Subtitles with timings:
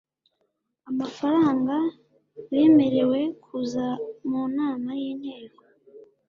[0.89, 1.75] amafaranga
[2.49, 3.85] bemerewe kuza
[4.29, 5.61] mu nama y inteko